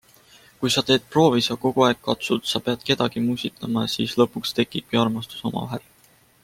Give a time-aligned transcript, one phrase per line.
[0.61, 5.03] Kui sa teed proovi, sa kogu aeg katsud, sa pead kedagi musitama- siis lõpuks tekibki
[5.05, 5.89] armastus omavahel.